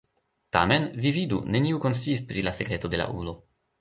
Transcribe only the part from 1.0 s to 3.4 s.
vi vidu, neniu konsciis pri la sekreto de la ulo.